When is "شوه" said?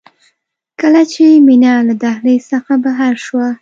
3.25-3.47